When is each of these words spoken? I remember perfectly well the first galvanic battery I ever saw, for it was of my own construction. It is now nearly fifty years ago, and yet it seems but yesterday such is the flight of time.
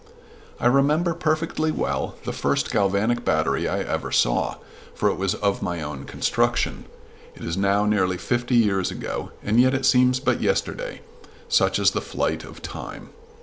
I 0.59 0.65
remember 0.65 1.13
perfectly 1.13 1.71
well 1.71 2.15
the 2.23 2.33
first 2.33 2.71
galvanic 2.71 3.23
battery 3.23 3.69
I 3.69 3.81
ever 3.81 4.11
saw, 4.11 4.55
for 4.95 5.09
it 5.09 5.15
was 5.17 5.35
of 5.35 5.61
my 5.61 5.83
own 5.83 6.05
construction. 6.05 6.85
It 7.35 7.43
is 7.43 7.55
now 7.55 7.85
nearly 7.85 8.17
fifty 8.17 8.55
years 8.55 8.89
ago, 8.89 9.29
and 9.43 9.61
yet 9.61 9.75
it 9.75 9.85
seems 9.85 10.19
but 10.19 10.41
yesterday 10.41 11.01
such 11.49 11.77
is 11.77 11.91
the 11.91 12.01
flight 12.01 12.43
of 12.43 12.63
time. 12.63 13.09